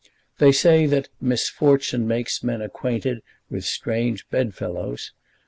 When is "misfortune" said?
1.21-2.07